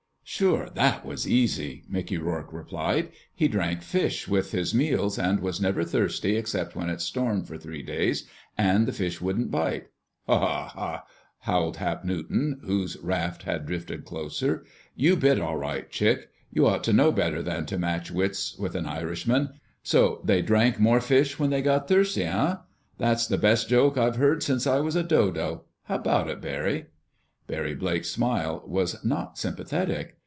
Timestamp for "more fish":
20.79-21.37